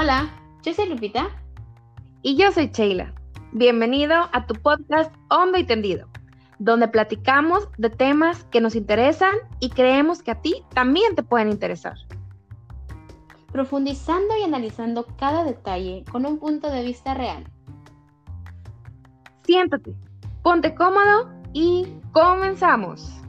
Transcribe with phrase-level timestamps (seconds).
[0.00, 0.30] Hola,
[0.62, 1.28] yo soy Lupita.
[2.22, 3.12] Y yo soy Sheila.
[3.50, 6.06] Bienvenido a tu podcast Hondo y Tendido,
[6.60, 11.48] donde platicamos de temas que nos interesan y creemos que a ti también te pueden
[11.48, 11.96] interesar.
[13.50, 17.44] Profundizando y analizando cada detalle con un punto de vista real.
[19.42, 19.96] Siéntate,
[20.44, 23.20] ponte cómodo y comenzamos.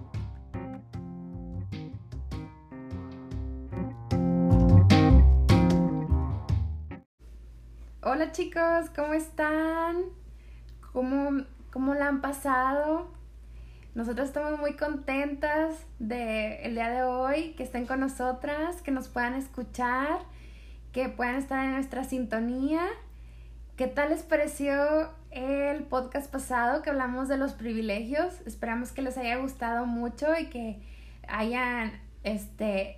[8.12, 9.98] Hola chicos, ¿cómo están?
[10.94, 13.12] ¿Cómo, ¿Cómo la han pasado?
[13.94, 19.10] Nosotros estamos muy contentas de el día de hoy, que estén con nosotras, que nos
[19.10, 20.22] puedan escuchar,
[20.92, 22.82] que puedan estar en nuestra sintonía.
[23.78, 28.42] ¿Qué tal les pareció el podcast pasado que hablamos de los privilegios?
[28.48, 30.82] Esperamos que les haya gustado mucho y que
[31.28, 31.92] hayan
[32.24, 32.98] este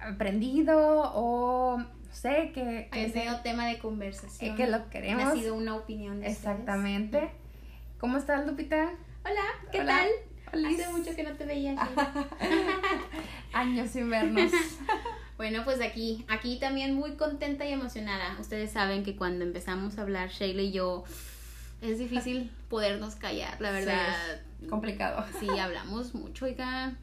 [0.00, 2.88] aprendido o sé, que...
[2.92, 4.56] que ha sido tema de conversación.
[4.56, 5.24] que lo queremos.
[5.24, 7.30] Ha sido una opinión de Exactamente.
[7.98, 8.90] ¿Cómo estás, Lupita?
[9.24, 10.08] Hola, ¿qué tal?
[10.52, 11.76] Hace mucho que no te veía.
[13.52, 14.50] Años sin vernos.
[15.36, 18.36] bueno, pues aquí, aquí también muy contenta y emocionada.
[18.40, 21.04] Ustedes saben que cuando empezamos a hablar, Sheila y yo,
[21.82, 24.40] es difícil podernos callar, la verdad.
[24.68, 25.24] complicado.
[25.38, 26.94] Sí, hablamos mucho, oiga.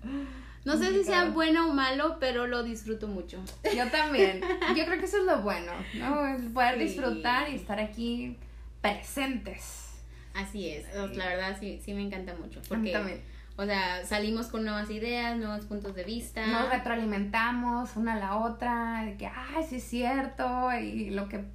[0.67, 3.41] No sé si sea bueno o malo, pero lo disfruto mucho.
[3.73, 4.41] Yo también.
[4.75, 6.27] Yo creo que eso es lo bueno, ¿no?
[6.27, 8.35] El poder disfrutar y estar aquí
[8.81, 9.93] presentes.
[10.33, 10.85] Así es.
[11.15, 12.61] La verdad sí, sí me encanta mucho.
[12.67, 13.21] Porque, también.
[13.55, 16.45] O sea, salimos con nuevas ideas, nuevos puntos de vista.
[16.45, 21.45] Nos retroalimentamos una a la otra, de que, ay, sí es cierto, y lo que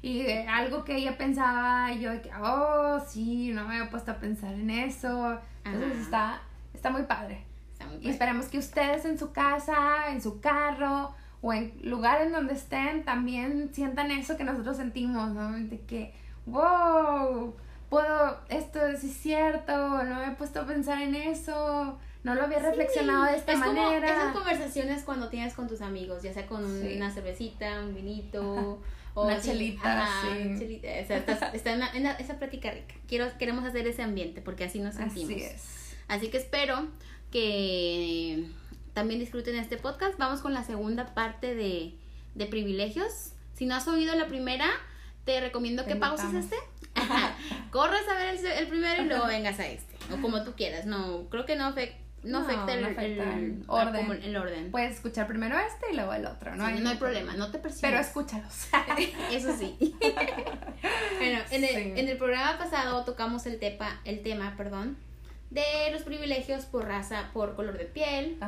[0.00, 4.16] y algo que ella pensaba, yo de que, oh, sí, no me había puesto a
[4.16, 5.40] pensar en eso.
[5.64, 7.42] Entonces está, está muy padre.
[8.00, 12.54] Y esperamos que ustedes en su casa, en su carro o en lugar en donde
[12.54, 15.52] estén también sientan eso que nosotros sentimos, ¿no?
[15.52, 16.14] De que,
[16.46, 17.54] wow,
[17.90, 22.60] puedo, esto es cierto, no me he puesto a pensar en eso, no lo había
[22.60, 24.08] reflexionado de esta es manera.
[24.08, 28.82] Como esas conversaciones cuando tienes con tus amigos, ya sea con una cervecita, un vinito.
[29.16, 30.80] O una chelita, sí.
[30.82, 31.18] O sea,
[31.52, 32.96] está en, esa plática rica.
[33.06, 35.30] Quiero, queremos hacer ese ambiente porque así nos sentimos.
[35.30, 35.96] Así es.
[36.08, 36.88] Así que espero
[37.34, 38.46] que
[38.92, 40.16] también disfruten este podcast.
[40.18, 41.92] Vamos con la segunda parte de,
[42.36, 43.32] de privilegios.
[43.54, 44.68] Si no has oído la primera,
[45.24, 46.54] te recomiendo que pauses este.
[47.72, 49.96] Corres a ver el, primero y luego vengas a este.
[50.14, 50.86] O como tú quieras.
[50.86, 51.98] No, creo que no afecta.
[52.22, 52.84] No, afecta, el,
[53.66, 54.22] orden.
[54.22, 54.70] el, orden.
[54.70, 56.70] Puedes escuchar primero este y luego el otro, ¿no?
[56.70, 57.90] no hay problema, no te persigas.
[57.90, 58.68] Pero escúchalos.
[59.30, 59.76] Eso sí.
[61.18, 64.96] bueno, en el, en el programa pasado tocamos el, tepa, el tema, perdón,
[65.54, 68.38] de los privilegios por raza, por color de piel,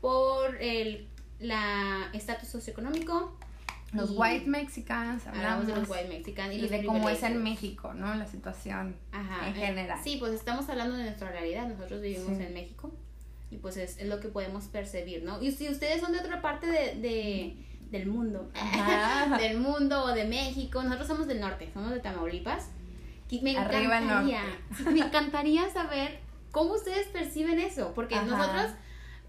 [0.00, 1.08] por el
[1.40, 3.36] la estatus socioeconómico.
[3.92, 8.14] Los white mexicans, hablamos de los white mexicans y, de cómo es en México, ¿no?
[8.14, 8.96] La situación
[9.46, 9.98] en general.
[10.02, 11.68] Sí, pues estamos hablando de nuestra realidad.
[11.68, 12.90] Nosotros vivimos en México
[13.50, 15.42] y pues es, es, lo que podemos percibir, ¿no?
[15.42, 17.56] Y si ustedes son de otra parte de, de
[17.90, 18.50] del mundo,
[19.38, 22.70] del mundo o de México, nosotros somos del norte, somos de Tamaulipas.
[23.42, 24.42] Me encantaría,
[24.90, 26.20] me encantaría saber
[26.52, 27.92] ¿Cómo ustedes perciben eso?
[27.94, 28.70] Porque nosotros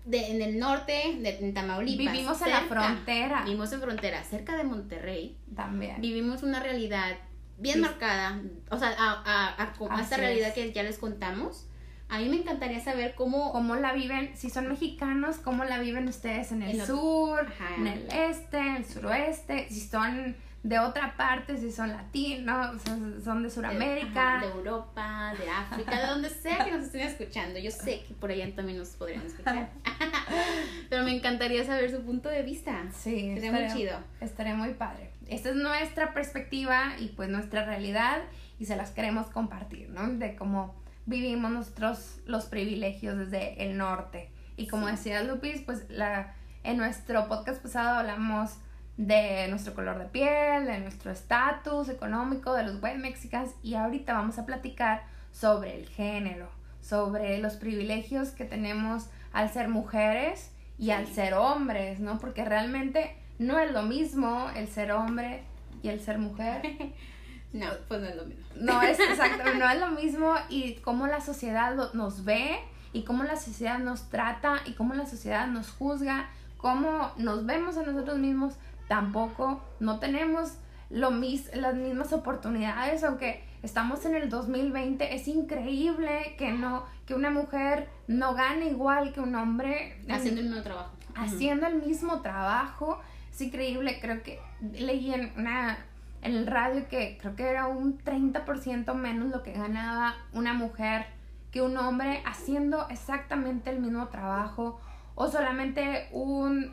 [0.06, 2.14] de, en el norte, de, en Tamaulipas.
[2.14, 3.44] Vivimos en la frontera.
[3.44, 5.38] Vivimos en frontera, cerca de Monterrey.
[5.56, 6.00] También.
[6.02, 7.18] Vivimos una realidad
[7.58, 8.42] bien marcada,
[8.72, 11.68] o sea, a, a, esta realidad que ya les contamos.
[12.10, 13.52] A mí me encantaría saber cómo...
[13.54, 17.48] Cómo la viven, si son mexicanos, cómo la viven ustedes en el sur,
[17.78, 22.82] en el este, en el suroeste, si son de otra parte, si son latinos,
[23.24, 24.40] son de Sudamérica.
[24.40, 27.60] De, Europa, de África, de donde sea que nos estén escuchando.
[27.60, 29.70] Yo sé que por allá también nos podrían escuchar.
[30.90, 32.82] Pero me encantaría saber su punto de vista.
[32.94, 34.00] Sí, estaría muy chido.
[34.22, 35.12] Estaría muy padre.
[35.28, 38.22] Esta es nuestra perspectiva y pues nuestra realidad
[38.58, 40.08] y se las queremos compartir, ¿no?
[40.14, 40.76] De cómo
[41.06, 44.30] vivimos nosotros los privilegios desde el norte.
[44.56, 48.52] Y como decía Lupis, pues la, en nuestro podcast pasado hablamos
[48.98, 54.14] de nuestro color de piel, de nuestro estatus económico, de los white mexicans y ahorita
[54.14, 56.50] vamos a platicar sobre el género,
[56.82, 62.20] sobre los privilegios que tenemos al ser mujeres y al ser hombres, ¿no?
[62.20, 65.44] Porque realmente no es lo mismo el ser hombre
[65.82, 66.62] y el ser mujer.
[67.54, 68.44] no, pues no es lo mismo.
[68.56, 72.60] No es exacto, no es lo mismo y cómo la sociedad nos ve
[72.92, 77.76] y cómo la sociedad nos trata y cómo la sociedad nos juzga, cómo nos vemos
[77.78, 78.54] a nosotros mismos
[78.88, 80.58] tampoco no tenemos
[80.90, 87.16] lo mis, las mismas oportunidades, aunque estamos en el 2020, es increíble que no que
[87.16, 90.92] una mujer no gane igual que un hombre haciendo el mismo trabajo.
[91.16, 93.00] Haciendo el mismo trabajo
[93.32, 95.78] es increíble, creo que leí en una
[96.22, 101.06] en el radio que creo que era un 30% menos lo que ganaba una mujer
[101.52, 104.80] que un hombre haciendo exactamente el mismo trabajo
[105.16, 106.72] o solamente un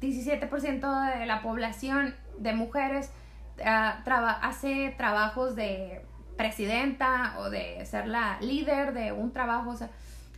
[0.00, 3.10] 17% de la población de mujeres
[3.58, 4.08] uh,
[4.42, 6.04] hace trabajos de
[6.36, 9.70] presidenta o de ser la líder de un trabajo.
[9.70, 9.90] O sea,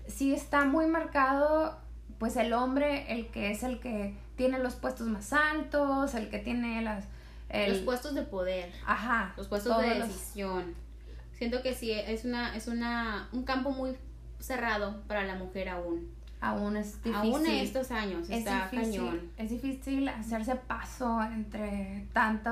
[0.07, 1.79] sí está muy marcado,
[2.19, 6.39] pues el hombre, el que es el que tiene los puestos más altos, el que
[6.39, 7.05] tiene las...
[7.69, 8.73] los puestos de poder.
[8.87, 9.35] Ajá.
[9.37, 10.75] Los puestos de decisión.
[11.33, 13.97] Siento que sí, es, una, es una, un campo muy
[14.39, 16.11] cerrado para la mujer aún.
[16.41, 17.33] Aún es difícil.
[17.35, 19.21] Aún en estos años es está cañón.
[19.37, 22.51] Es difícil hacerse paso entre tanto...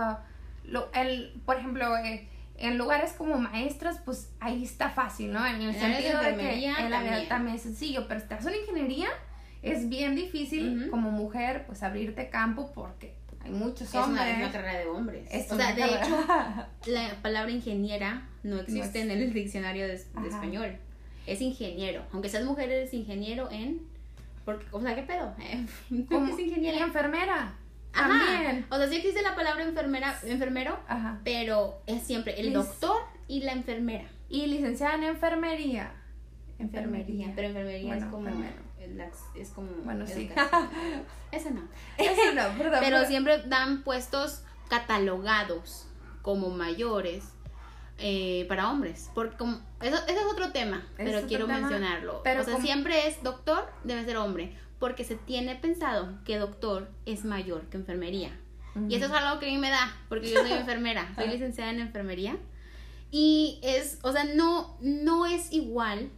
[0.65, 5.47] Lo, el, por ejemplo, eh, en lugares como maestras, pues ahí está fácil, ¿no?
[5.47, 7.29] En el sentido de, que en la también.
[7.29, 9.09] también es sencillo, pero estás en ingeniería,
[9.63, 14.27] es bien difícil como mujer, pues abrirte campo porque hay muchos hombres.
[14.27, 15.29] Es una, carrera de hombres.
[15.51, 16.27] o sea, de hecho,
[16.87, 20.77] la palabra ingeniera no existe en el diccionario de, español.
[21.29, 22.03] Es ingeniero.
[22.13, 23.87] Aunque seas mujer, eres ingeniero en...
[24.45, 25.35] Porque, o sea, ¿qué pedo?
[26.09, 26.85] ¿Cómo es ingeniera?
[26.85, 27.55] enfermera.
[27.93, 28.67] También.
[28.71, 30.79] O sea, sí existe la palabra enfermera, enfermero,
[31.25, 32.97] pero es siempre el doctor
[33.27, 34.09] y la enfermera.
[34.29, 35.93] Y licenciada en enfermería.
[36.59, 37.33] Enfermería.
[37.35, 38.29] Pero enfermería es como.
[39.35, 39.69] Es como.
[39.85, 40.31] Bueno, sí.
[41.33, 41.63] Eso no.
[41.99, 42.81] Eso no, perdón.
[42.81, 45.87] pero siempre dan puestos catalogados
[46.23, 47.25] como mayores
[47.99, 49.11] eh, para hombres.
[49.15, 52.23] Porque como, eso, ese es otro tema, pero quiero mencionarlo.
[52.23, 56.89] Pero o sea, siempre es doctor, debe ser hombre porque se tiene pensado que doctor
[57.07, 58.31] es mayor que enfermería.
[58.89, 61.73] Y eso es algo que a mí me da, porque yo soy enfermera, soy licenciada
[61.73, 62.37] en enfermería.
[63.11, 66.11] Y es, o sea, no, no es igual,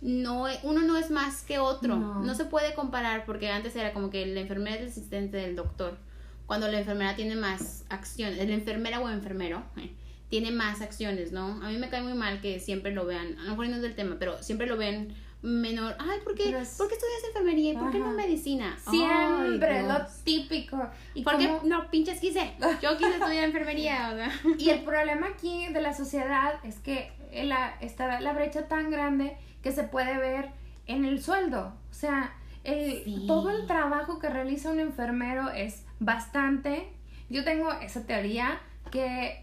[0.00, 2.34] no, uno no es más que otro, no.
[2.34, 5.98] se puede comparar porque antes era como que la enfermera es el asistente del doctor,
[6.46, 9.92] cuando la enfermera tiene más acciones, la enfermera o enfermero eh,
[10.32, 11.62] tiene más acciones, ¿no?
[11.62, 13.82] A mí me cae muy mal que siempre lo vean, a lo mejor no es
[13.82, 15.94] del tema, pero siempre lo ven menor.
[15.98, 17.74] Ay, ¿por qué, ¿por qué estudias enfermería?
[17.74, 18.78] ¿Y por qué no medicina?
[18.88, 20.88] Siempre, lo típico.
[21.12, 22.54] ¿Y por qué no pinches quise?
[22.80, 24.32] Yo quise estudiar enfermería.
[24.58, 27.12] Y el problema aquí de la sociedad es que
[27.44, 30.48] la, está la brecha tan grande que se puede ver
[30.86, 31.74] en el sueldo.
[31.90, 32.32] O sea,
[32.64, 36.88] el, todo el trabajo que realiza un enfermero es bastante.
[37.28, 39.42] Yo tengo esa teoría que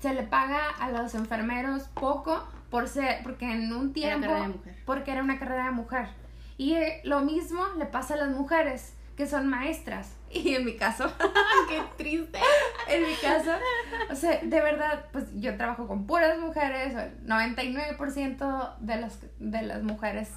[0.00, 4.28] se le paga a los enfermeros poco por ser, porque en un tiempo,
[4.84, 6.08] porque era una carrera de mujer.
[6.58, 10.12] Y eh, lo mismo le pasa a las mujeres que son maestras.
[10.28, 11.10] Y en mi caso,
[11.68, 12.38] qué triste.
[12.88, 13.52] en mi caso,
[14.10, 19.62] o sea, de verdad, pues yo trabajo con puras mujeres, el 99% de las, de
[19.62, 20.28] las mujeres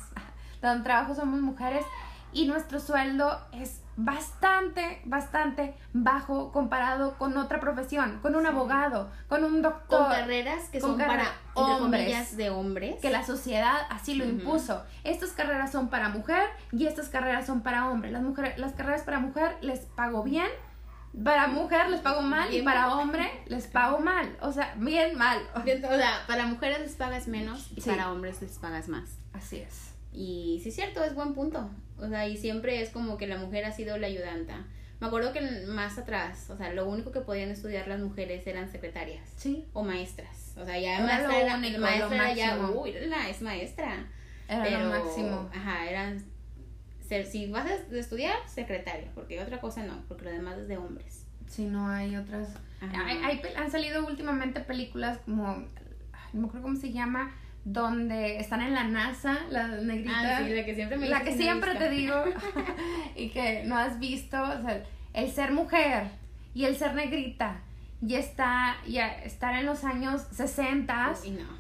[0.62, 1.84] donde trabajo somos mujeres
[2.32, 9.44] y nuestro sueldo es bastante, bastante bajo comparado con otra profesión, con un abogado, con
[9.44, 10.04] un doctor.
[10.04, 12.38] Con carreras que son para hombres.
[12.38, 12.96] de hombres.
[13.02, 14.84] Que la sociedad así lo impuso.
[15.04, 18.10] Estas carreras son para mujer y estas carreras son para hombre.
[18.10, 20.48] Las, mujeres, las carreras para mujer les pago bien,
[21.24, 24.38] para mujer les pago mal y para hombre les pago mal.
[24.42, 25.40] O sea, bien mal.
[25.56, 29.18] o sea, para mujeres les pagas menos y para hombres les pagas más.
[29.34, 29.94] Así es.
[30.14, 31.70] Y sí es cierto, es buen punto.
[32.02, 34.66] O sea, y siempre es como que la mujer ha sido la ayudanta.
[35.00, 38.70] Me acuerdo que más atrás, o sea, lo único que podían estudiar las mujeres eran
[38.70, 39.30] secretarias.
[39.38, 39.66] Sí.
[39.74, 40.54] O maestras.
[40.58, 44.08] O sea, ya maestra era, único, maestra ya, uy, la es maestra.
[44.50, 45.50] Era Pero, lo máximo.
[45.54, 46.26] Ajá, eran
[47.08, 50.78] ser, si vas a estudiar, secretaria, porque otra cosa no, porque lo demás es de
[50.78, 51.26] hombres.
[51.48, 52.50] Si no hay otras.
[52.82, 55.66] Hay, han salido últimamente películas como.
[56.34, 57.32] No me acuerdo cómo se llama
[57.72, 60.38] donde están en la NASA, la negrita.
[60.38, 62.16] Ah, la que siempre me La que siempre te digo.
[63.16, 64.84] Y que no has visto, o sea,
[65.14, 66.08] el ser mujer
[66.54, 67.62] y el ser negrita
[68.02, 71.14] y está ya estar en los años 60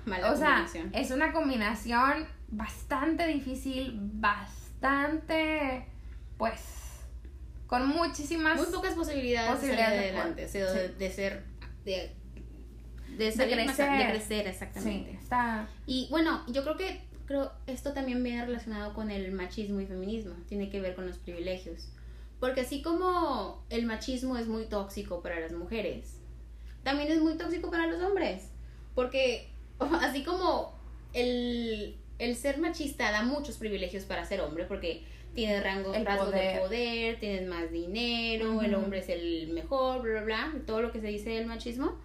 [0.06, 5.86] no, o sea, es una combinación bastante difícil, bastante
[6.38, 6.62] pues
[7.68, 11.44] con muchísimas muy pocas posibilidades, de, adelante, de, ser
[11.84, 12.16] de
[13.18, 14.48] de, crecer.
[14.48, 15.12] exactamente.
[15.12, 15.68] está...
[15.86, 20.34] Y bueno, yo creo que creo esto también viene relacionado con el machismo y feminismo,
[20.48, 21.90] tiene que ver con los privilegios.
[22.40, 26.16] Porque así como el machismo es muy tóxico para las mujeres,
[26.84, 28.50] también es muy tóxico para los hombres.
[28.96, 29.48] Porque
[30.02, 30.74] así como
[31.14, 35.04] el, el ser machista da muchos privilegios para ser hombre, porque
[35.36, 40.50] tienes rangos, rasgos de poder, tienes más dinero, el hombre es el mejor, bla, bla,
[40.50, 41.98] bla, todo lo que se dice del machismo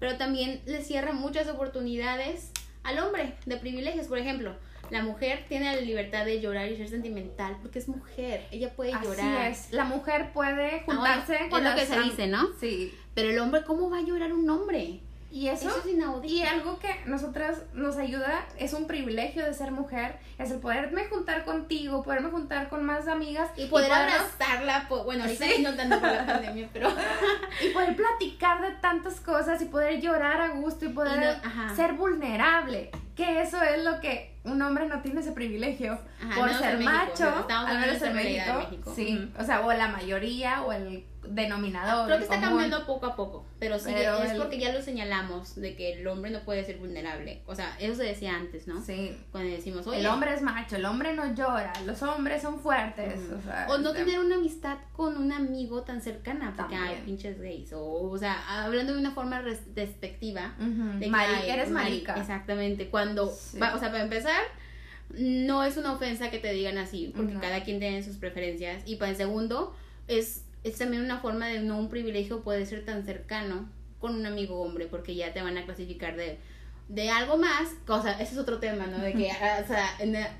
[0.00, 2.50] pero también le cierra muchas oportunidades
[2.82, 4.08] al hombre de privilegios.
[4.08, 4.56] Por ejemplo,
[4.90, 8.48] La mujer tiene la libertad de llorar y ser sentimental porque es mujer.
[8.50, 9.48] Ella puede Así llorar.
[9.52, 9.70] es.
[9.72, 12.48] La mujer puede juntarse Ah, bueno, con es lo que se dice, ¿no?
[12.58, 12.92] Sí.
[13.14, 14.98] Pero el hombre, ¿cómo va a llorar un hombre?
[15.32, 16.32] Y eso, Eso es inaudito.
[16.34, 21.04] y algo que nosotras nos ayuda, es un privilegio de ser mujer, es el poderme
[21.06, 25.62] juntar contigo, poderme juntar con más amigas Y poder abrazarla, po- bueno, ahorita Sí.
[25.62, 26.88] no tanto por la pandemia, pero
[27.64, 31.48] y poder platicar de tantas cosas y poder llorar a gusto y poder Y no-
[31.48, 31.76] ajá.
[31.76, 32.90] ser vulnerable.
[33.14, 37.46] Que eso es lo que un hombre no tiene ese privilegio Ajá, por ser macho.
[37.50, 38.54] al menos en México.
[38.58, 38.92] México.
[38.96, 42.06] Sí, o sea, o la mayoría o el denominador.
[42.06, 42.48] creo que está común.
[42.60, 43.44] cambiando poco a poco.
[43.58, 46.64] Pero sí, Pero es el- porque ya lo señalamos, de que el hombre no puede
[46.64, 47.42] ser vulnerable.
[47.46, 48.82] O sea, eso se decía antes, ¿no?
[48.82, 49.16] Sí.
[49.30, 53.20] Cuando decimos, oye, El hombre es macho, el hombre no llora, los hombres son fuertes.
[53.38, 57.40] O, sea, O no tener una amistad con un amigo tan cercana, porque hay pinches
[57.40, 57.72] gays.
[57.74, 59.42] O, o sea, hablando de una forma
[59.74, 60.54] despectiva.
[60.58, 62.14] ujú, de que, mari- ay, eres mari- marica.
[62.16, 62.88] Exactamente.
[62.88, 63.58] Cuando, Sí.
[63.58, 64.40] va- o sea, para empezar,
[65.10, 67.40] no es una ofensa que te digan así, porque No.
[67.40, 68.82] cada quien tiene sus preferencias.
[68.86, 69.74] Y para el segundo,
[70.08, 74.26] es, es también una forma de no un privilegio poder ser tan cercano con un
[74.26, 76.38] amigo hombre, porque ya te van a clasificar de,
[76.88, 77.68] de algo más.
[77.88, 78.98] O sea, ese es otro tema, ¿no?
[78.98, 80.36] De que, ah, o sea, la-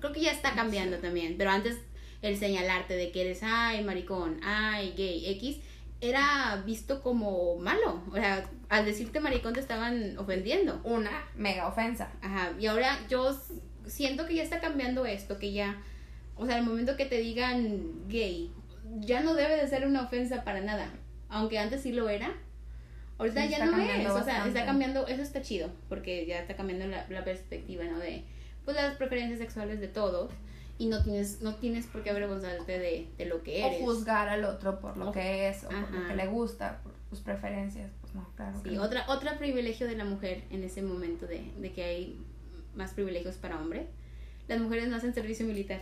[0.00, 1.76] creo que ya está cambiando también, pero antes
[2.22, 5.58] el señalarte de que eres, ay, maricón, ay, gay, X,
[6.00, 8.02] era visto como malo.
[8.10, 10.80] O sea, al decirte maricón te estaban ofendiendo.
[10.84, 12.10] Una mega ofensa.
[12.22, 13.36] Ajá, y ahora yo
[13.86, 15.80] siento que ya está cambiando esto, que ya,
[16.36, 18.52] o sea, el momento que te digan gay,
[19.00, 20.90] ya no debe de ser una ofensa para nada,
[21.28, 22.32] aunque antes sí lo era.
[23.18, 26.54] Ahorita Sí, ya no es, o sea, está cambiando, eso está chido, porque ya está
[26.54, 27.98] cambiando la, la perspectiva, ¿no?
[27.98, 28.22] De,
[28.64, 30.30] pues, las preferencias sexuales de todos,
[30.78, 33.80] y no tienes, no tienes por qué avergonzarte de, de lo que O eres.
[33.80, 36.92] juzgar al otro por lo O- que es, o por lo que le gusta, por
[37.10, 37.90] sus preferencias.
[38.00, 38.62] Pues no, claro.
[38.62, 38.82] que Sí, no.
[38.84, 42.20] otra, otro privilegio de la mujer en ese momento de, de que hay
[42.76, 43.86] más privilegios para hombre.
[44.46, 45.80] Las mujeres no hacen servicio militar.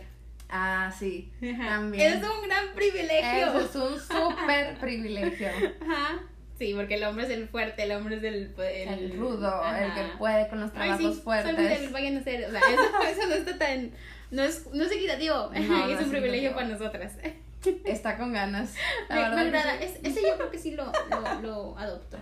[0.49, 1.31] Ah, sí.
[1.39, 2.13] También.
[2.13, 3.59] Es un gran privilegio.
[3.59, 5.49] Es un súper privilegio.
[5.81, 6.19] Ajá.
[6.57, 8.55] Sí, porque el hombre es el fuerte, el hombre es el...
[8.57, 9.85] El, rudo, Ajá.
[9.85, 11.91] el que puede con los Ay, trabajos sí, muy débil, fuertes.
[11.91, 12.45] vayan a hacer...
[12.45, 13.91] O sea, eso, eso no está tan...
[14.31, 15.51] No es, no es equitativo.
[15.53, 17.13] No, no es es un privilegio para nosotras.
[17.85, 18.73] Está con ganas.
[19.09, 19.79] La Me, me verdad agrada.
[19.79, 19.85] sí.
[19.85, 22.17] Es- ese yo creo que sí lo, lo, lo adopto.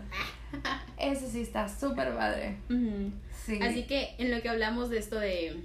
[0.98, 2.58] Ese sí está súper padre.
[3.46, 3.60] Sí.
[3.62, 5.62] Así que en lo que hablamos de esto de,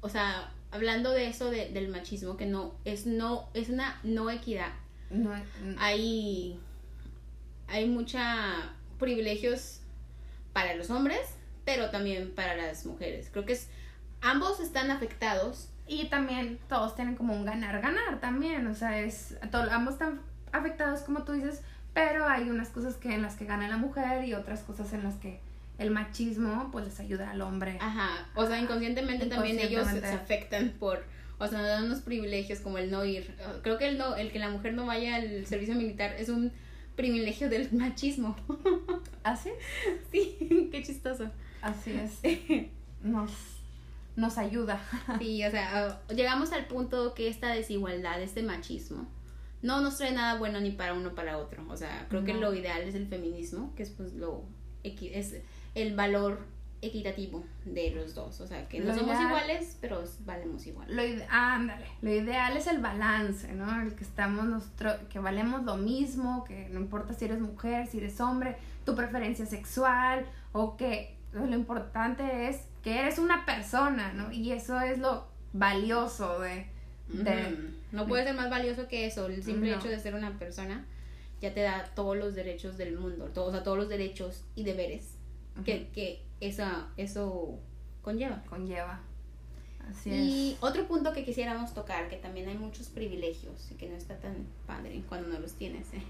[0.00, 4.30] o sea, hablando de eso de- del machismo, que no es no es una no
[4.30, 4.72] equidad.
[5.10, 5.32] No,
[5.78, 6.58] Hay
[7.68, 9.80] hay mucha privilegios
[10.52, 11.20] para los hombres,
[11.64, 13.28] pero también para las mujeres.
[13.32, 13.68] Creo que es
[14.20, 15.68] ambos están afectados.
[15.86, 18.64] Y también todos tienen como un ganar-ganar también.
[18.68, 20.20] O sea, es to- ambos están
[20.52, 21.62] afectados como tú dices,
[21.94, 25.02] pero hay unas cosas que en las que gana la mujer y otras cosas en
[25.02, 25.40] las que
[25.80, 27.78] el machismo pues les ayuda al hombre.
[27.80, 31.02] Ajá, o sea, inconscientemente, también ellos se, afectan por
[31.38, 33.34] o sea, nos dan unos privilegios como el no ir.
[33.62, 36.52] Creo que el no el que la mujer no vaya al servicio militar es un
[36.96, 38.36] privilegio del machismo.
[39.22, 39.48] Así,
[40.12, 41.30] Sí, qué chistoso.
[41.62, 42.20] así es.
[43.02, 43.30] Nos,
[44.16, 44.78] nos ayuda.
[45.18, 49.08] Sí, o sea, llegamos al punto que esta desigualdad, este machismo,
[49.62, 51.64] no nos trae nada bueno ni para uno para otro.
[51.70, 54.44] O sea, creo que lo ideal es el feminismo, que es pues lo
[54.82, 55.40] es
[55.74, 56.38] el valor
[56.82, 58.40] equitativo de los dos.
[58.40, 60.88] O sea, que no Lo somos ideal- iguales, pero valemos igual.
[60.94, 63.82] Lo ide- ándale, lo ideal es el balance, ¿no?
[63.82, 67.98] El que estamos nosotros, que valemos lo mismo, que no importa si eres mujer, si
[67.98, 74.32] eres hombre, tu preferencia sexual, o que lo importante es que eres una persona, ¿no?
[74.32, 76.66] Y eso es lo valioso de,
[77.08, 77.56] de.
[77.92, 79.26] No puede ser más valioso que eso.
[79.26, 79.76] El simple No.
[79.76, 80.86] hecho de ser una persona
[81.42, 85.16] ya te da todos los derechos del mundo, o sea, todos los derechos y deberes
[85.64, 87.58] que, que esa, eso
[88.02, 88.42] conlleva.
[88.48, 89.00] conlleva.
[89.88, 93.96] Así Y otro punto que quisiéramos tocar, que también hay muchos privilegios y que no
[93.96, 96.02] está tan padre cuando no los tienes, eh,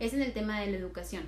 [0.00, 1.24] es en el tema de la educación.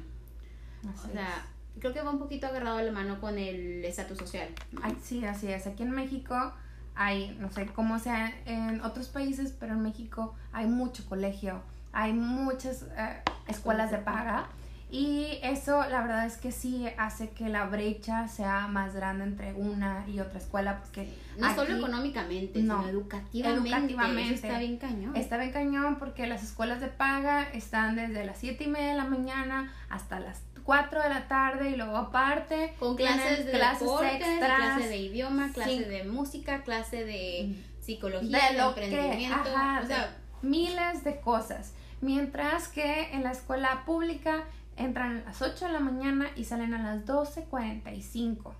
[0.88, 1.46] así O sea,
[1.78, 4.48] creo que va un poquito agarrado a la mano con el estatus social.
[4.82, 5.66] Ay, sí, así es.
[5.66, 6.52] Aquí en México
[6.94, 12.12] hay, no sé cómo sea en otros países, pero en México hay mucho colegio, hay
[12.12, 14.48] muchas eh, escuelas de paga.
[14.88, 19.52] Y eso la verdad es que sí hace que la brecha sea más grande entre
[19.52, 23.68] una y otra escuela, porque No solo económicamente, no, sino educativamente.
[23.68, 24.34] educativamente.
[24.34, 25.16] Eso está bien cañón.
[25.16, 28.94] está bien cañón porque las escuelas de paga están desde las 7 y media de
[28.96, 33.80] la mañana hasta las 4 de la tarde y luego aparte Con clases de clases
[33.80, 35.84] deportes, extras, clase de idioma, clase Sí.
[35.84, 37.82] de música, clase de Mm.
[37.84, 39.48] psicología, de de, lo que, emprendimiento.
[39.54, 39.98] ajá, o sea,
[40.42, 41.72] de miles de cosas.
[42.00, 44.44] Mientras que en la escuela pública
[44.76, 48.54] entran a las 8 de la mañana y salen a las 12.45.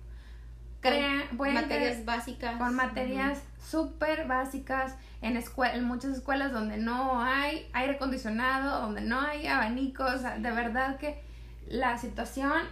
[1.37, 2.57] con materias básicas.
[2.57, 9.19] Con materias súper básicas en, en muchas escuelas donde no hay aire acondicionado, donde no
[9.21, 10.23] hay abanicos.
[10.23, 11.21] De verdad que
[11.67, 12.63] la situación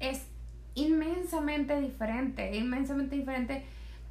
[0.00, 0.26] es
[0.74, 3.66] inmensamente diferente, inmensamente diferente.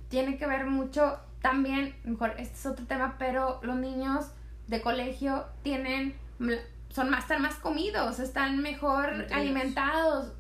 [0.10, 4.32] Tiene que ver mucho también, mejor, este es otro tema, pero los niños
[4.68, 6.16] de colegio tienen,
[6.94, 10.34] son más, están más comidos, están mejor alimentados,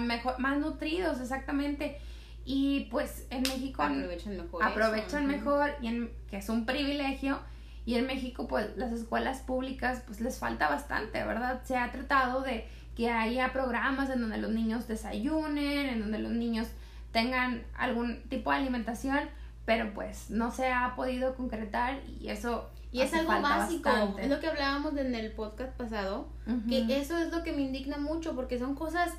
[0.00, 1.98] mejor, más nutridos, exactamente.
[2.44, 4.62] Y pues en México aprovechan mejor.
[4.62, 7.40] Aprovechan mejor, y en, que es un privilegio.
[7.84, 11.62] Y en México, pues las escuelas públicas, pues les falta bastante, ¿verdad?
[11.64, 16.32] Se ha tratado de que haya programas en donde los niños desayunen, en donde los
[16.32, 16.68] niños
[17.12, 19.20] tengan algún tipo de alimentación,
[19.64, 24.40] pero pues no se ha podido concretar y eso y es algo básico es lo
[24.40, 26.28] que hablábamos en el podcast pasado
[26.68, 29.12] que eso es lo que me indigna mucho porque son cosas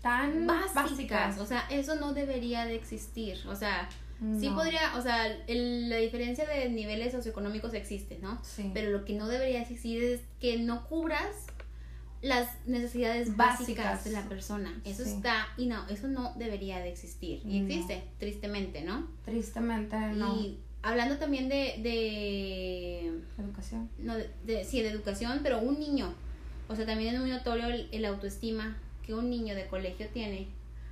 [0.00, 1.38] tan básicas.
[1.38, 3.88] o sea eso no debería de existir o sea
[4.38, 8.70] sí podría o sea la diferencia de niveles socioeconómicos existe no sí.
[8.74, 11.46] pero lo que no debería existir es que no cubras
[12.22, 14.80] las necesidades básicas, de la persona.
[14.84, 17.42] Eso está, y no, eso no debería de existir.
[17.44, 19.08] Y existe, tristemente, ¿no?
[19.24, 20.36] Tristemente, no.
[20.36, 21.80] Y hablando también de...
[21.82, 22.81] de
[23.62, 23.90] educación.
[23.98, 26.12] No, de, sí, de educación, pero un niño,
[26.68, 30.48] o sea, también es muy notorio el, autoestima que un niño de colegio tiene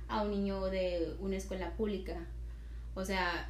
[0.07, 2.17] a un niño de una escuela pública.
[2.95, 3.49] O sea,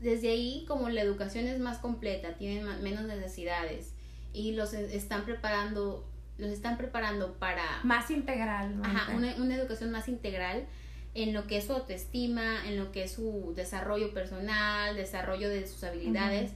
[0.00, 3.92] desde ahí como la educación es más completa, tienen menos necesidades
[4.32, 7.62] y los están preparando los están preparando para...
[7.84, 8.80] Más integral.
[8.82, 10.66] Ajá, una, una educación más integral
[11.14, 15.66] en lo que es su autoestima, en lo que es su desarrollo personal, desarrollo de
[15.66, 16.52] sus habilidades.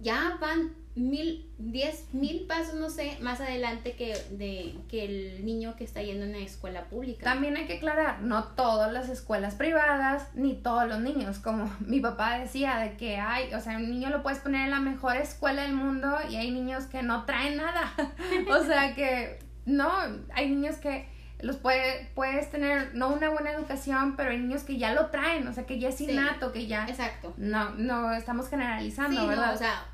[0.00, 5.74] Ya van mil, diez mil pasos, no sé, más adelante que, de, que el niño
[5.76, 7.24] que está yendo en una escuela pública.
[7.24, 12.00] También hay que aclarar, no todas las escuelas privadas, ni todos los niños, como mi
[12.00, 15.16] papá decía, de que hay, o sea, un niño lo puedes poner en la mejor
[15.16, 17.92] escuela del mundo y hay niños que no traen nada.
[18.50, 19.90] o sea que, no,
[20.34, 21.08] hay niños que
[21.40, 25.48] los puede, puedes tener no una buena educación, pero hay niños que ya lo traen,
[25.48, 26.86] o sea, que ya es innato, que ya...
[26.86, 27.32] Exacto.
[27.38, 29.54] No, no estamos generalizando, ¿verdad?
[29.54, 29.86] o sea,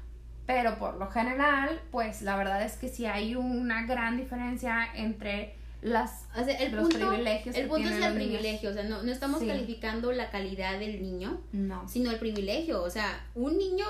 [0.46, 5.54] pero por lo general, pues la verdad es que sí hay una gran diferencia entre
[5.82, 10.10] las el los privilegios el punto es el privilegio o sea no, no estamos calificando
[10.10, 11.86] la calidad del niño no.
[11.88, 13.84] sino el privilegio o sea un niño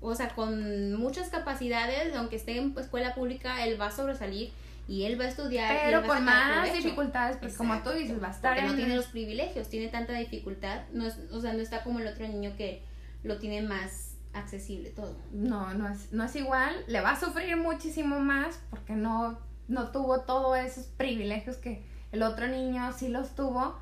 [0.00, 4.50] o sea con muchas capacidades aunque esté en escuela pública él va a sobresalir
[4.88, 8.32] y él va a estudiar pero con más dificultades pues como tú dices va a
[8.32, 12.06] estar no tiene los privilegios tiene tanta dificultad no o sea no está como el
[12.06, 12.82] otro niño que
[13.24, 15.16] lo tiene más accesible todo.
[15.32, 16.84] No, no es, no es igual.
[16.86, 22.22] Le va a sufrir muchísimo más porque no, no tuvo todos esos privilegios que el
[22.22, 23.78] otro niño sí los tuvo.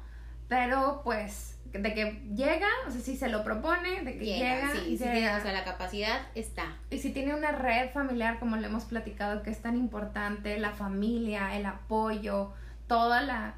[0.48, 4.96] Pero pues, de que llega, o sea, si se lo propone, de que llega, y
[4.96, 6.76] si o sea, la capacidad está.
[6.90, 10.72] Y si tiene una red familiar, como le hemos platicado, que es tan importante, la
[10.72, 12.52] familia, el apoyo,
[12.86, 13.54] toda la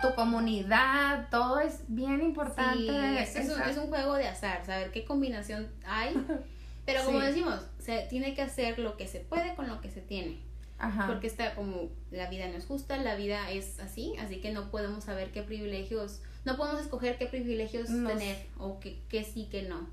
[0.00, 3.26] tu comunidad, todo es bien importante.
[3.26, 6.14] Sí, es, un, es, un, juego de azar, saber qué combinación hay.
[6.86, 10.00] Pero como decimos, se tiene que hacer lo que se puede con lo que se
[10.00, 10.38] tiene.
[10.78, 11.06] Ajá.
[11.06, 14.70] Porque está como la vida no es justa, la vida es así, así que no
[14.70, 19.62] podemos saber qué privilegios, no podemos escoger qué privilegios tener o qué, qué sí, qué
[19.62, 19.88] no.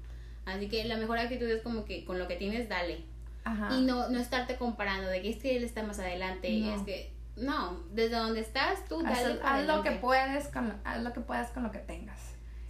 [0.45, 3.03] Así que la mejor actitud es como que con lo que tienes, dale.
[3.43, 3.75] Ajá.
[3.75, 7.14] Y no, no estarte comparando de que es que él está más adelante, es que
[7.35, 11.51] no, desde donde estás tú dale haz, lo que puedes con haz lo que puedas
[11.51, 12.19] con lo que tengas.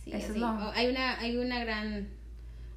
[0.04, 2.08] Sí, hay una hay una gran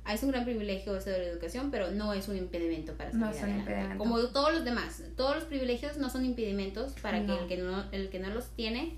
[0.09, 3.27] es un gran privilegio eso de la educación, pero no es un impedimento para salir
[3.27, 3.99] no es un Impedimento.
[3.99, 7.85] Como todos los demás, todos los privilegios no son impedimentos para que el que no
[7.93, 8.95] el que no los tiene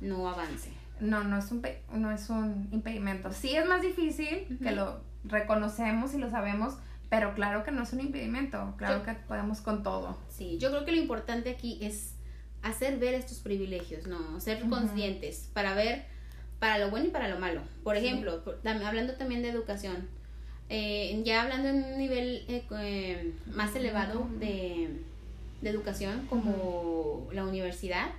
[0.00, 0.70] no avance.
[1.00, 3.32] No, no es un no es un impedimento.
[3.32, 6.74] Sí es más difícil que lo reconocemos y lo sabemos,
[7.08, 10.16] pero claro que no es un impedimento, claro que podemos con todo.
[10.30, 12.13] Sí, yo creo que lo importante aquí es
[12.64, 14.40] hacer ver estos privilegios, ¿no?
[14.40, 16.06] Ser conscientes para ver
[16.58, 17.60] para lo bueno y para lo malo.
[17.82, 20.08] Por ejemplo, hablando también de educación,
[20.70, 24.88] eh, ya hablando en un nivel eh, eh, más elevado de,
[25.62, 28.10] educación como la universidad,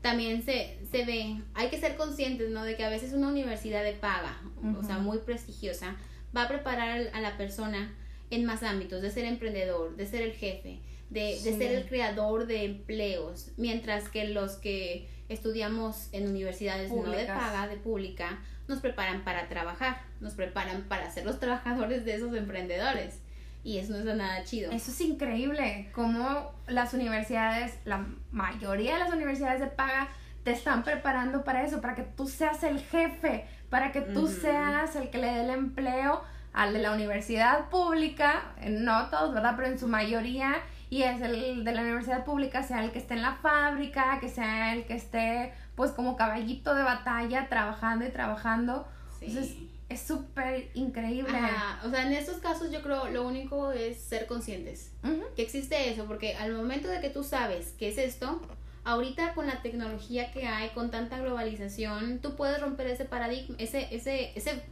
[0.00, 2.64] también se, se ve, hay que ser conscientes, ¿no?
[2.64, 4.40] De que a veces una universidad de paga,
[4.78, 5.94] o sea, muy prestigiosa,
[6.36, 7.94] va a preparar a la persona
[8.30, 12.64] en más ámbitos, de ser emprendedor, de ser el jefe, de, ser el creador de
[12.64, 19.24] empleos, mientras que los que estudiamos en universidades no de paga, de pública, nos preparan
[19.24, 23.20] para trabajar, nos preparan para ser los trabajadores de esos emprendedores.
[23.62, 24.72] Y eso no es nada chido.
[24.72, 30.08] Eso es increíble, como las universidades, la mayoría de las universidades de paga
[30.44, 34.96] te están preparando para eso, para que tú seas el jefe, para que tú seas
[34.96, 39.54] el que le dé el empleo al de la universidad pública, no todos, ¿verdad?
[39.56, 40.54] Pero en su mayoría,
[40.90, 44.28] y es el de la universidad pública, sea el que esté en la fábrica, que
[44.28, 48.86] sea el que esté pues como caballito de batalla, trabajando y trabajando.
[49.20, 49.56] Entonces,
[49.88, 51.38] es súper increíble.
[51.84, 54.92] O sea, en estos casos yo creo lo único es ser conscientes
[55.36, 58.40] que existe eso, porque al momento de que tú sabes qué es esto,
[58.82, 63.94] ahorita con la tecnología que hay, con tanta globalización, tú puedes romper ese paradigma, ese,
[63.94, 64.62] ese, ese,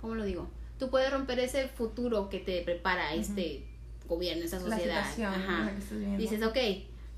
[0.00, 0.50] ¿cómo lo digo?
[0.80, 3.69] Tú puedes romper ese futuro que te prepara este
[4.10, 5.06] gobierno, esa sociedad.
[5.24, 5.72] Ajá.
[6.18, 6.58] Dices, ok,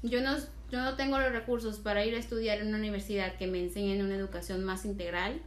[0.03, 0.37] yo no,
[0.71, 4.01] yo no tengo los recursos para ir a estudiar en una universidad que me enseñe
[4.01, 5.41] una educación más integral,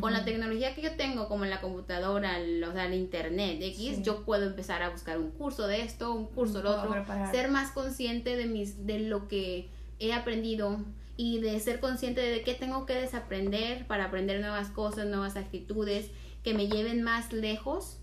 [0.00, 2.38] con la tecnología que yo tengo, como la computadora,
[2.72, 6.62] sea, el internet, X, yo puedo empezar a buscar un curso de esto, un curso
[6.62, 10.82] de otro, ser más consciente de mis, de lo que he aprendido
[11.18, 16.10] y de ser consciente de qué tengo que desaprender para aprender nuevas cosas, nuevas actitudes
[16.42, 17.98] que me lleven más lejos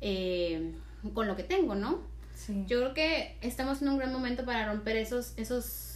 [0.00, 0.72] eh,
[1.14, 2.02] con lo que tengo, ¿no?
[2.66, 5.94] Yo creo que estamos en un gran momento para romper esos, esos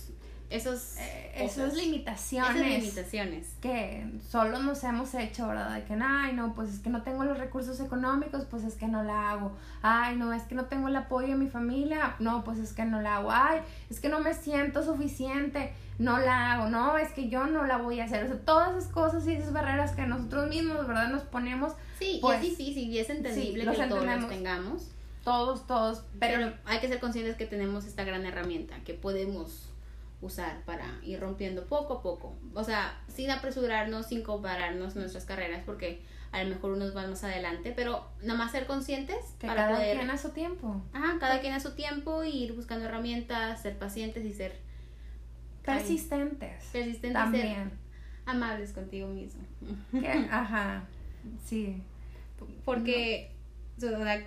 [0.51, 2.83] esos, eh, esas limitaciones.
[2.83, 3.49] limitaciones.
[3.61, 5.75] Que solo nos hemos hecho, ¿verdad?
[5.75, 8.89] De que, ay, no, pues es que no tengo los recursos económicos, pues es que
[8.89, 9.53] no la hago.
[9.83, 12.85] Ay, no, es que no tengo el apoyo de mi familia, no, pues es que
[12.87, 13.31] no la hago.
[13.31, 16.71] Ay, es que no me siento suficiente, no la hago.
[16.71, 18.25] No, es que yo no la voy a hacer.
[18.25, 21.11] O sea, todas esas cosas y esas barreras que nosotros mismos, ¿verdad?
[21.11, 21.75] Nos ponemos.
[21.99, 24.89] Sí, pues, y es difícil y es entendible que todos los tengamos.
[25.29, 26.05] Todos, todos.
[26.19, 29.71] pero hay que ser conscientes que tenemos esta gran herramienta, que podemos
[30.21, 32.37] usar para ir rompiendo poco a poco.
[32.55, 37.25] O sea, sin apresurarnos, sin compararnos nuestras carreras, porque a lo mejor unos van más
[37.25, 40.83] adelante, pero nada más ser conscientes que para cada quien a su tiempo.
[40.93, 44.57] Ajá, cada quien a su tiempo y ir buscando herramientas, ser pacientes y ser
[45.65, 46.65] persistentes.
[46.73, 47.71] Persistentes también.
[48.27, 49.43] amables contigo mismo.
[50.31, 50.85] Ajá.
[51.45, 51.83] Sí.
[52.65, 53.33] Porque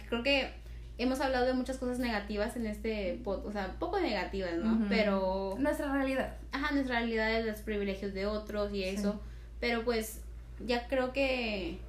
[0.10, 0.61] creo que
[1.02, 4.86] hemos hablado de muchas cosas negativas en este podcast, o sea, poco negativas, ¿no?
[4.90, 5.56] Pero...
[5.60, 6.36] Nuestra realidad.
[6.52, 9.20] Ajá, nuestra realidad es los privilegios de otros y eso.
[9.60, 10.22] Pero pues
[10.66, 11.80] ya creo que...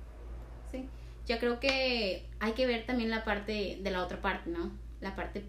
[0.71, 0.89] Sí,
[1.27, 4.71] ya creo que hay que ver también la parte de la otra parte, ¿no?
[5.01, 5.45] La parte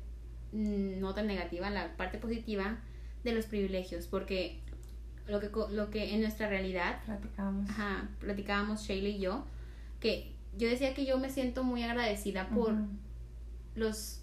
[0.52, 2.78] mm, no tan negativa, la parte positiva
[3.24, 4.60] de los privilegios, porque
[5.28, 7.02] lo que, lo que en nuestra realidad...
[7.06, 7.70] Platicábamos.
[7.70, 9.46] Ajá, platicábamos Shayla y yo,
[10.00, 12.76] que yo decía que yo me siento muy agradecida por
[13.76, 14.20] los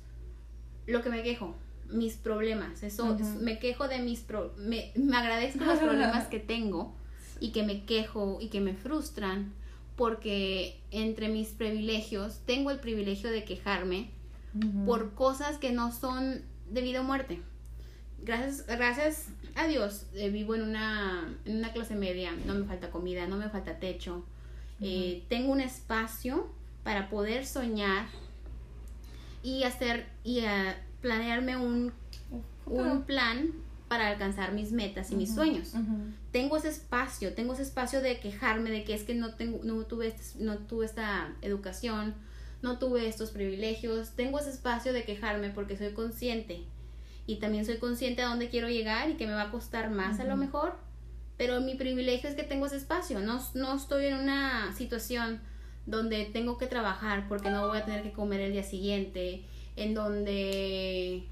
[0.86, 1.54] lo que me quejo,
[1.88, 6.94] mis problemas, eso, me quejo de mis pro, me, me agradezco los problemas que tengo
[7.38, 9.52] y que me quejo y que me frustran
[9.96, 14.10] porque entre mis privilegios tengo el privilegio de quejarme
[14.84, 17.40] por cosas que no son de vida o muerte.
[18.22, 22.90] Gracias, gracias a Dios eh, vivo en una, en una clase media, no me falta
[22.90, 24.24] comida, no me falta techo,
[24.80, 26.50] eh, tengo un espacio
[26.82, 28.06] para poder soñar
[29.42, 31.92] y hacer y a planearme un,
[32.66, 33.53] un plan
[33.88, 35.72] para alcanzar mis metas y mis sueños.
[36.31, 39.85] Tengo ese espacio, tengo ese espacio de quejarme de que es que no tengo no
[39.85, 42.14] tuve este, no tuve esta educación,
[42.62, 46.64] no tuve estos privilegios, tengo ese espacio de quejarme porque soy consciente.
[47.26, 50.20] Y también soy consciente a dónde quiero llegar y que me va a costar más
[50.20, 50.76] a lo mejor,
[51.37, 55.40] pero mi privilegio es que tengo ese espacio, no, no estoy en una situación
[55.90, 59.44] donde tengo que trabajar porque no voy a tener que comer el día siguiente,
[59.76, 61.26] en donde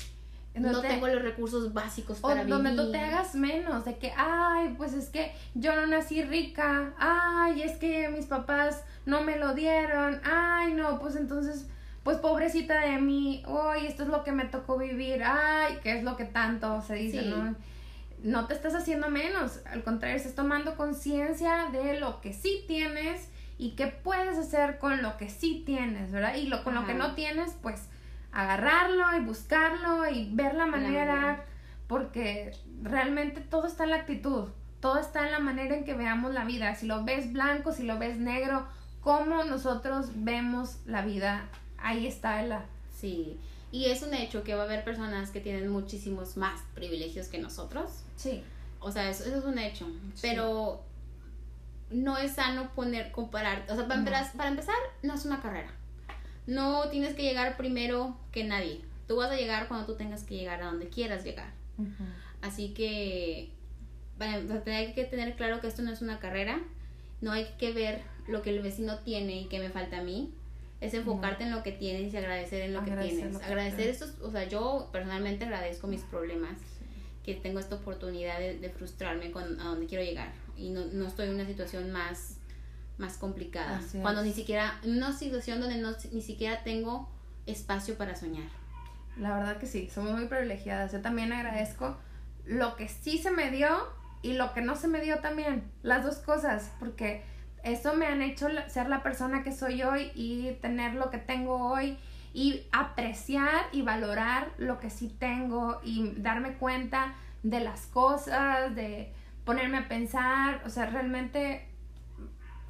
[0.55, 4.75] no tengo los recursos básicos para o donde tú te hagas menos de que ay
[4.77, 9.55] pues es que yo no nací rica ay es que mis papás no me lo
[9.55, 11.67] dieron ay no pues entonces
[12.03, 16.05] pues pobrecita de mí ay esto es lo que me tocó vivir ay qué es
[16.05, 17.55] lo que tanto se dice no
[18.23, 23.29] no te estás haciendo menos al contrario estás tomando conciencia de lo que sí tienes
[23.59, 26.37] y qué puedes hacer con lo que sí tienes, ¿verdad?
[26.37, 27.89] Y lo, con lo que no tienes, pues
[28.33, 31.45] agarrarlo y buscarlo y ver la manera,
[31.89, 34.49] porque realmente todo está en la actitud,
[34.81, 36.75] todo está en la manera en que veamos la vida.
[36.77, 38.67] Si lo ves blanco, si lo ves negro,
[39.01, 42.65] cómo nosotros vemos la vida, ahí está la...
[42.93, 43.39] Sí,
[43.71, 47.39] y es un hecho que va a haber personas que tienen muchísimos más privilegios que
[47.39, 48.03] nosotros.
[48.17, 48.43] Sí.
[48.81, 49.87] O sea, eso, es un hecho.
[50.23, 50.83] Pero
[51.91, 53.65] no es sano poner, comparar.
[53.69, 55.71] O sea, para, empezar, para empezar, no es una carrera.
[56.47, 58.81] No tienes que llegar primero que nadie.
[59.07, 61.53] Tú vas a llegar cuando tú tengas que llegar a donde quieras llegar.
[62.43, 63.51] Así que
[64.21, 66.61] hay que tener claro que esto no es una carrera.
[67.21, 70.33] No hay que ver lo que el vecino tiene y que me falta a mí.
[70.81, 73.37] Es enfocarte en lo que tienes y agradecer en lo que tienes.
[73.43, 76.57] agradecer estos, o sea, yo personalmente agradezco mis problemas,
[77.25, 81.29] que tengo esta oportunidad de, frustrarme con a donde quiero llegar y no, no estoy
[81.29, 82.39] en una situación más
[82.99, 83.81] más complicada.
[84.03, 87.09] cuando ni siquiera, en una situación donde no, ni siquiera tengo
[87.47, 88.49] espacio para soñar.
[89.17, 90.93] La verdad que sí, somos muy privilegiadas.
[90.93, 91.97] Yo también agradezco
[92.45, 93.69] lo que sí se me dio
[94.23, 95.71] y lo que no se me dio también.
[95.83, 97.23] Las dos cosas, porque
[97.63, 101.71] eso me han hecho ser la persona que soy hoy y tener lo que tengo
[101.71, 101.99] hoy
[102.35, 109.13] y apreciar y valorar lo que sí tengo y darme cuenta de las cosas, de
[109.49, 111.67] ponerme a pensar, o sea, realmente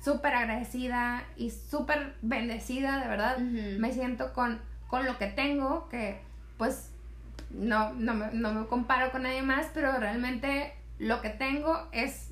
[0.00, 3.38] súper agradecida y súper bendecida, de verdad.
[3.38, 6.20] Me siento con, con lo que tengo, que
[6.56, 6.92] pues
[7.50, 12.30] no, no, me, no me comparo con nadie más, pero realmente lo que tengo es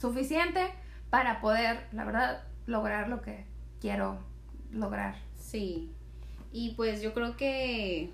[0.00, 0.72] suficiente
[1.10, 3.44] para poder, la verdad, lograr lo que
[3.78, 4.16] quiero
[4.70, 5.16] lograr.
[5.38, 5.92] Sí.
[6.50, 8.10] Y pues yo creo que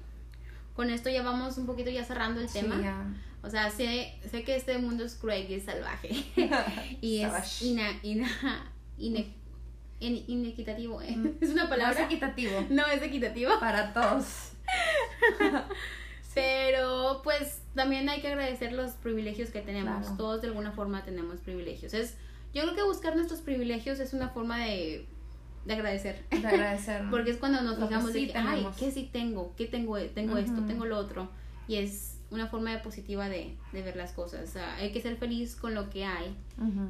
[0.74, 3.14] con esto ya vamos un poquito ya cerrando el tema.
[3.42, 6.10] O sea, sé, sé que este mundo es cruel y es salvaje.
[7.00, 8.28] y es ina, ina,
[10.00, 11.00] inequitativo.
[11.02, 11.16] ¿eh?
[11.16, 11.36] Mm.
[11.40, 11.94] ¿Es una palabra?
[11.94, 12.66] No es equitativo.
[12.70, 13.52] No es equitativo.
[13.60, 14.52] Para todos.
[16.34, 20.16] Pero pues también hay que agradecer los privilegios que tenemos.
[20.16, 21.94] Todos de alguna forma tenemos privilegios.
[21.94, 22.14] Es,
[22.54, 25.06] yo creo que buscar nuestros privilegios es una forma de,
[25.64, 26.24] de agradecer.
[26.30, 27.02] De agradecer.
[27.10, 29.54] Porque es cuando nos fijamos de que, ay, ¿qué sí tengo?
[29.56, 29.98] ¿Qué tengo?
[29.98, 31.28] Tengo esto, tengo lo otro.
[31.66, 34.48] Y es una forma de positiva de, de, ver las cosas.
[34.48, 36.36] O sea, hay que ser feliz con lo que hay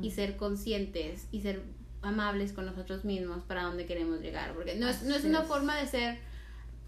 [0.03, 1.63] y ser conscientes y ser
[2.03, 4.53] amables con nosotros mismos para donde queremos llegar.
[4.55, 6.19] Porque no es, no es una forma de ser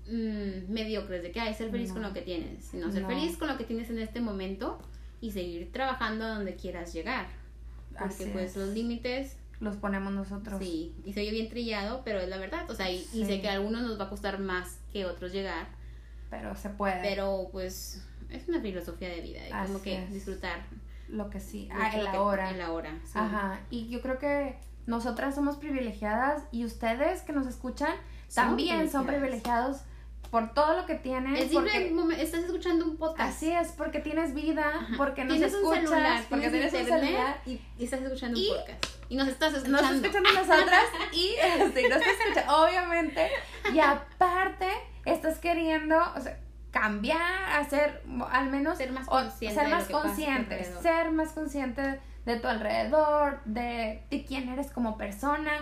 [0.09, 3.49] mmm, mediocres, de que hay ser feliz con lo que tienes, sino ser feliz con
[3.49, 4.79] lo que tienes en este momento
[5.21, 7.29] y seguir trabajando a donde quieras llegar.
[7.99, 10.59] Porque pues los límites los ponemos nosotros.
[10.59, 12.69] Sí, y se oye bien trillado, pero es la verdad.
[12.71, 15.69] O sea, y, sé que a algunos nos va a costar más que otros llegar.
[16.31, 17.03] Pero se puede.
[17.03, 20.61] Pero pues es una filosofía de vida, de como que disfrutar.
[21.09, 22.51] Lo que sí, ah, en la hora.
[22.51, 27.47] En la hora, Ajá, y yo creo que nosotras somos privilegiadas y ustedes que nos
[27.47, 27.95] escuchan
[28.35, 29.79] también son privilegiados
[30.31, 31.41] por todo lo que tienes.
[31.41, 33.37] Es porque estás escuchando un podcast.
[33.37, 37.41] Así es, porque tienes vida, porque nos ¿Tienes escuchas, un celular, porque tienes, un celular
[37.47, 38.87] y, estás escuchando un podcast.
[39.09, 39.83] Y nos estás escuchando.
[39.83, 41.17] Nos estás escuchando nosotras y
[41.75, 43.29] sí, nos estás escuchando, obviamente.
[43.75, 44.69] Y aparte,
[45.05, 46.39] estás queriendo, o sea,
[46.71, 52.49] cambiar, hacer, al menos ser más consciente, ser más consciente, ser más consciente de tu
[52.49, 55.53] alrededor, de, de quién eres como persona,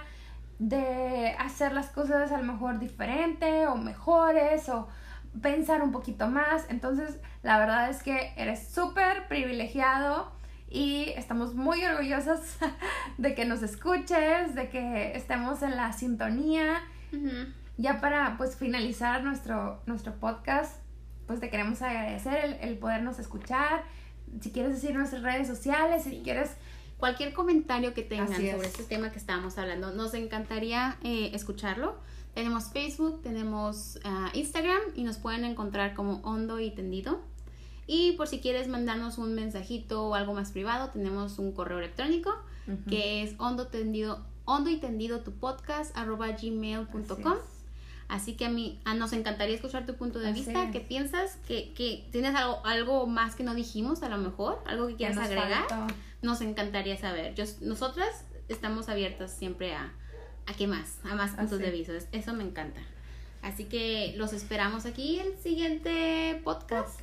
[0.59, 4.89] de hacer las cosas a lo mejor diferente o mejores o
[5.41, 6.67] pensar un poquito más.
[6.69, 10.33] Entonces, la verdad es que eres súper privilegiado
[10.71, 12.41] y estamos muy orgullosos
[13.19, 16.83] de que nos escuches, de que estemos en la sintonía.
[17.79, 20.83] Ya para pues finalizar nuestro, nuestro podcast,
[21.29, 23.85] pues te queremos agradecer el, el podernos escuchar.
[24.41, 26.51] Si quieres decir nuestras redes sociales, si quieres
[26.99, 31.97] cualquier comentario que tengan sobre este tema que estábamos hablando, nos encantaría eh, escucharlo.
[32.35, 37.21] Tenemos Facebook, tenemos ah, Instagram y nos pueden encontrar como Hondo y Tendido.
[37.87, 42.35] Y por si quieres mandarnos un mensajito o algo más privado, tenemos un correo electrónico
[42.87, 47.39] que es hondo tendido, hondo y tendido tu podcast arroba gmail.com.
[48.09, 50.71] Así que a mí ah, nos encantaría escuchar tu punto de vista.
[50.71, 51.37] ¿Qué piensas?
[51.47, 54.63] ¿Que, tienes algo, algo más que no dijimos a lo mejor?
[54.67, 55.67] ¿Algo que quieras agregar?
[56.23, 57.35] Nos encantaría saber.
[57.35, 59.93] Yo, nosotras estamos abiertas siempre a,
[60.47, 61.93] a qué más, a más puntos de vista.
[62.13, 62.81] Eso me encanta.
[63.43, 67.01] Así que los esperamos aquí el siguiente podcast.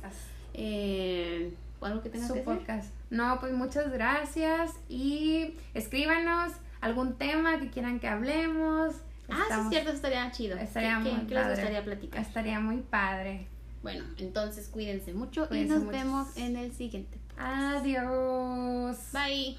[0.54, 2.92] Eh, ¿Algo que tengas Su que podcast.
[3.10, 8.96] No, pues muchas gracias y escríbanos algún tema que quieran que hablemos
[9.28, 10.56] Ah, sí, es cierto, estaría chido.
[10.56, 12.20] Estaría muy ¿qué les gustaría platicar?
[12.20, 13.48] Estaría muy padre.
[13.82, 17.18] Bueno, entonces cuídense mucho y nos vemos en el siguiente.
[17.36, 18.96] Adiós.
[19.12, 19.56] Bye.